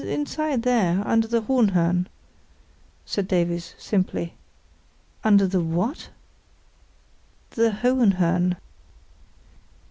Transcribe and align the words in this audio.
"Inside 0.03 0.63
there, 0.63 1.03
under 1.05 1.27
the 1.27 1.43
Hohenhörn," 1.43 2.07
said 3.05 3.27
Davies, 3.27 3.75
simply. 3.77 4.33
"Under 5.23 5.45
the 5.45 5.61
what?" 5.61 6.09
"The 7.51 7.69
Hohenhörn." 7.69 8.57